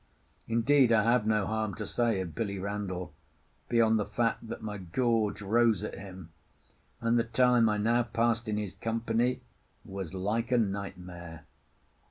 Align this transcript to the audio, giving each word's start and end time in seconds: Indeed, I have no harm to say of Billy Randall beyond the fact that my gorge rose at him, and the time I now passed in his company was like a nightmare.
Indeed, 0.47 0.91
I 0.91 1.03
have 1.03 1.27
no 1.27 1.45
harm 1.45 1.75
to 1.75 1.85
say 1.85 2.19
of 2.21 2.33
Billy 2.33 2.57
Randall 2.57 3.13
beyond 3.69 3.99
the 3.99 4.05
fact 4.05 4.47
that 4.47 4.63
my 4.63 4.79
gorge 4.79 5.43
rose 5.43 5.83
at 5.83 5.93
him, 5.93 6.31
and 7.01 7.19
the 7.19 7.23
time 7.23 7.69
I 7.69 7.77
now 7.77 8.01
passed 8.01 8.47
in 8.47 8.57
his 8.57 8.73
company 8.73 9.41
was 9.85 10.15
like 10.15 10.51
a 10.51 10.57
nightmare. 10.57 11.45